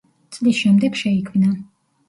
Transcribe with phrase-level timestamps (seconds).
[0.37, 1.55] წლის შემდეგ შეიქმნა.